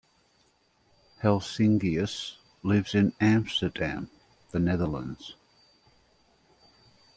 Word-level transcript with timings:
Helsingius 1.21 2.37
lives 2.63 2.95
in 2.95 3.13
Amsterdam, 3.21 4.09
the 4.49 4.57
Netherlands. 4.57 5.35